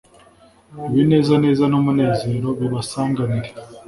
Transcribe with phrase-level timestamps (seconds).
[0.89, 3.49] ibinezaneza n’umunezero bibasanganire,